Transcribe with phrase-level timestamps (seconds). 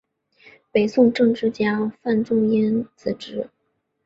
[0.71, 3.47] 北宋政治家范仲淹子侄。